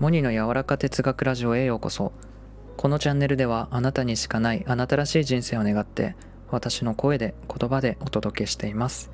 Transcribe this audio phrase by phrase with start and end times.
[0.00, 2.12] モニの柔らか哲学ラジオへようこそ。
[2.76, 6.14] このチャンネルではあなたにしかないあなたらしい人生を願って
[6.52, 9.10] 私の声で言葉でお届けしています。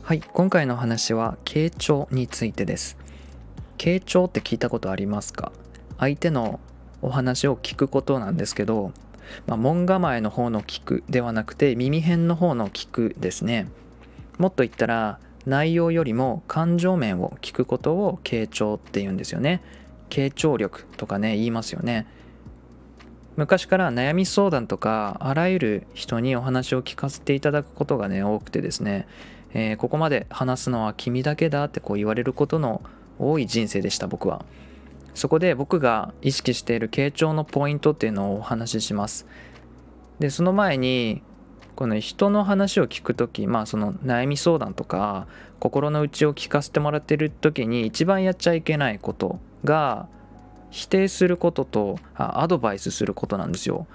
[0.00, 2.96] はい今回の話は傾聴についてです。
[3.76, 5.52] 傾聴って聞いたことありますか？
[5.98, 6.58] 相手の
[7.02, 8.92] お話を聞くことなんですけど、
[9.46, 13.68] まあ、門構えの方の聞くではなくて耳辺の方の聞くですね。
[14.38, 19.60] もっと言ったら内容よりも感情面を聞くことを傾聴って言うんですよね。
[20.08, 22.06] 傾聴力とかね言いますよね。
[23.36, 29.06] 昔から悩み相談とかあらゆる人にお話を聞かせていただくことがね多くてですね、
[29.54, 32.82] えー、ここまで話すのは君だけだってこう言われることの
[33.20, 34.44] 多い人生でした僕は。
[35.14, 39.26] そこで僕が意識している傾聴のポイントっていうのをお話しします。
[40.18, 41.22] でその前に
[41.76, 45.28] この人の話を聞く時まあその悩み相談とか
[45.60, 50.08] 心の内を聞かせてもらってる時に一番やっちゃいけないことが
[50.70, 53.86] 否定することとアドバイスすることなんですよ。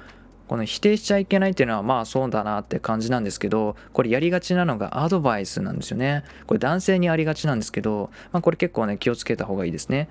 [0.48, 6.24] この否定しちゃいけないっていうのはまあそうだなって感じなんですけどこれやりがちなのがアドバイスなんですよね。
[6.46, 10.10] これ男性にありがちなんですけど、まあ、これ結構ね気をつけた方がいいですね。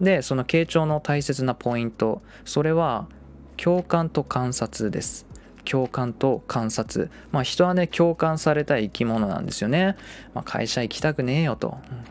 [0.00, 3.08] でその傾聴の大切なポイントそれは
[3.56, 5.26] 共感と観察です。
[5.64, 7.10] 共感と観察。
[7.32, 9.96] まあ人はね、共感された生き物なんですよね。
[10.34, 11.68] まあ、会社行きたくねえよと。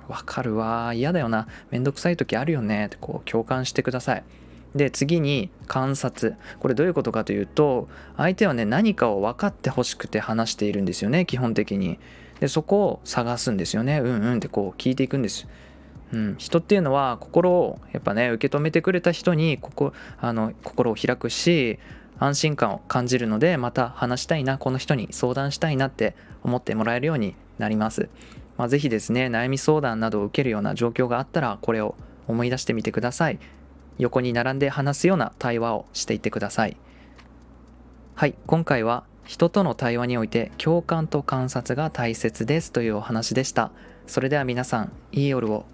[0.08, 0.94] わ、うん、かるわ。
[0.94, 1.48] 嫌だよな。
[1.72, 2.88] めんどくさい時あるよね。
[2.88, 4.24] ってこう共感してください。
[4.76, 7.88] で次に観察これどういうことかというと
[8.18, 12.00] 相手はね何かを分かってほしくて話しているんですよね基本的に
[12.40, 15.48] でそこを探すんですよねうんうんってこう聞いていくんです
[16.12, 21.80] うん、人っていうのは心をやっぱね受け止めてくれた人にここあの心を開くし
[22.20, 28.10] 安心感を感じるのでまた話したいなこの人に相談したいなって思ってもらえるようになります、
[28.58, 31.96] まあ、是非ですね悩み相談などを受けるような状況があったらこれを
[32.28, 33.40] 思い出してみてください。
[34.00, 36.78] 横に並んで話すような対話をしていってください。
[38.16, 43.72] はい今回は人との対話において共感と観察が大切ですというお話でした。
[44.08, 45.73] それでは皆さんいい夜を。